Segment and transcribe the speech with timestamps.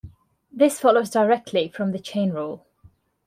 [0.51, 2.65] This follows directly from the chain rule.